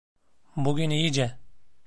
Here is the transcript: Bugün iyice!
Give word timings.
Bugün 0.55 0.89
iyice! 0.89 1.39